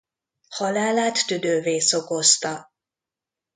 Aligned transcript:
Halálát 0.49 1.25
tüdővész 1.25 1.93
okozta. 1.93 2.69